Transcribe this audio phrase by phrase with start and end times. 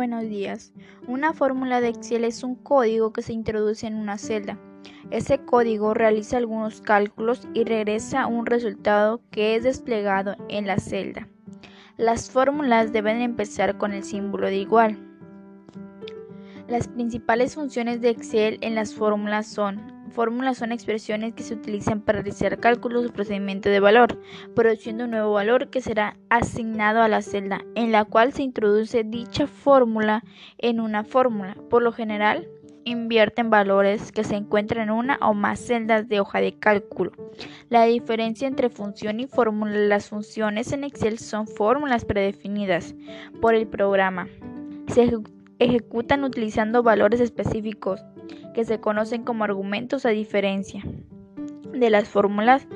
[0.00, 0.72] Buenos días.
[1.08, 4.58] Una fórmula de Excel es un código que se introduce en una celda.
[5.10, 11.28] Ese código realiza algunos cálculos y regresa un resultado que es desplegado en la celda.
[11.98, 14.98] Las fórmulas deben empezar con el símbolo de igual.
[16.66, 22.00] Las principales funciones de Excel en las fórmulas son Fórmulas son expresiones que se utilizan
[22.00, 24.18] para realizar cálculos o procedimiento de valor,
[24.54, 29.04] produciendo un nuevo valor que será asignado a la celda en la cual se introduce
[29.04, 30.24] dicha fórmula
[30.58, 31.56] en una fórmula.
[31.68, 32.48] Por lo general,
[32.84, 37.12] invierten valores que se encuentran en una o más celdas de hoja de cálculo.
[37.68, 42.94] La diferencia entre función y fórmula, las funciones en Excel son fórmulas predefinidas
[43.40, 44.28] por el programa.
[44.88, 45.08] Se
[45.58, 48.04] ejecutan utilizando valores específicos
[48.54, 50.82] que se conocen como argumentos a diferencia
[51.72, 52.66] de las fórmulas.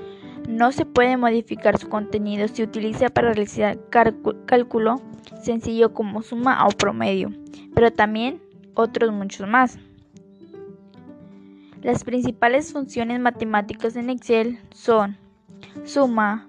[0.48, 3.78] No se puede modificar su contenido si utiliza para realizar
[4.46, 5.00] cálculo
[5.42, 7.30] sencillo como suma o promedio,
[7.74, 8.40] pero también
[8.74, 9.79] otros muchos más.
[11.82, 15.18] Las principales funciones matemáticas en Excel son
[15.84, 16.48] suma,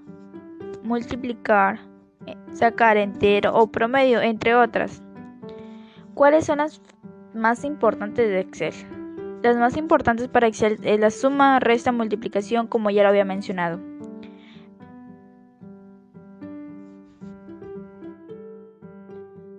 [0.84, 1.80] multiplicar,
[2.54, 5.02] sacar entero o promedio, entre otras.
[6.14, 6.82] ¿Cuáles son las
[7.36, 8.74] más importantes de Excel?
[9.44, 13.80] Las más importantes para Excel es la suma, resta, multiplicación, como ya lo había mencionado.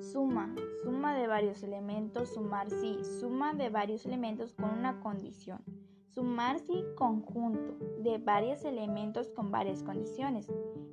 [0.01, 0.53] Suma,
[0.83, 5.61] suma de varios elementos, sumar sí, suma de varios elementos con una condición.
[6.09, 10.47] Sumar sí conjunto de varios elementos con varias condiciones.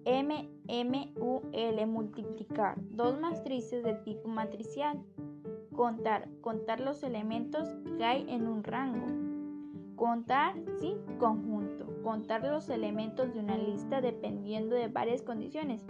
[0.06, 2.76] M, M, U, L, multiplicar.
[2.92, 5.02] Dos matrices de tipo matricial.
[5.76, 9.06] Contar, contar los elementos que hay en un rango.
[9.96, 11.86] Contar, sí, conjunto.
[12.04, 15.86] Contar los elementos de una lista dependiendo de varias condiciones.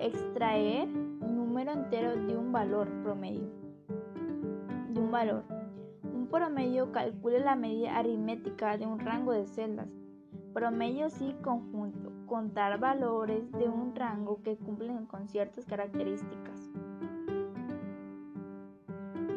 [0.00, 3.48] extraer número entero de un valor promedio.
[4.90, 5.63] De un valor.
[6.24, 9.90] Un promedio calcula la medida aritmética de un rango de celdas.
[10.54, 12.12] Promedio sí conjunto.
[12.24, 16.70] Contar valores de un rango que cumplen con ciertas características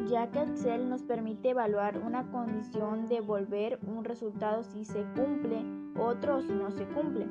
[0.08, 5.62] ya que Excel nos permite evaluar una condición, devolver un resultado si se cumple,
[5.98, 7.26] otro si no se cumple.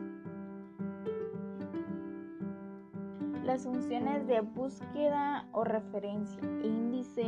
[3.44, 7.26] Las funciones de búsqueda o referencia, índice,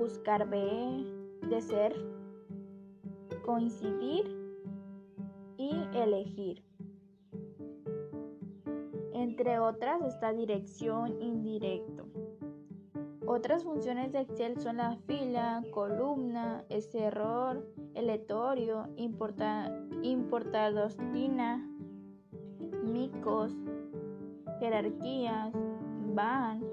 [0.00, 0.56] buscar B,
[1.50, 1.94] de ser,
[3.44, 4.34] coincidir
[5.58, 6.64] y elegir.
[9.12, 12.06] Entre otras está dirección indirecto.
[13.26, 17.62] Otras funciones de Excel son la fila, columna, este error,
[17.94, 21.68] aleatorio, importadostina,
[22.82, 23.52] micos,
[24.60, 25.52] jerarquías,
[26.14, 26.69] van,